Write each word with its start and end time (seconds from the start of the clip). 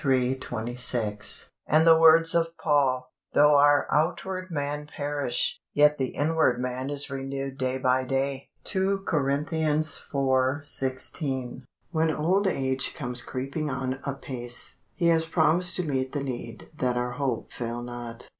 26), 0.03 1.51
and 1.67 1.85
the 1.85 1.95
words 1.99 2.33
of 2.33 2.57
Paul: 2.57 3.11
"Though 3.33 3.55
our 3.55 3.85
outward 3.91 4.49
man 4.49 4.87
perish, 4.87 5.59
yet 5.73 5.99
the 5.99 6.07
inward 6.15 6.59
man 6.59 6.89
is 6.89 7.11
renewed 7.11 7.59
day 7.59 7.77
by 7.77 8.05
day" 8.05 8.49
(2 8.63 9.03
Cor. 9.07 9.29
iv. 9.29 10.65
16). 10.65 11.65
When 11.91 12.09
old 12.09 12.47
age 12.47 12.95
comes 12.95 13.21
creeping 13.21 13.69
on 13.69 13.99
apace, 14.03 14.77
He 14.95 15.09
has 15.09 15.25
promised 15.27 15.75
to 15.75 15.83
meet 15.83 16.13
the 16.13 16.23
need 16.23 16.69
that 16.79 16.97
our 16.97 17.11
hope 17.11 17.51
fail 17.51 17.83
not. 17.83 18.29